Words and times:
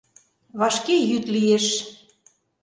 Вашке 0.59 0.95
йӱд 1.09 1.25
лиеш. 1.33 1.65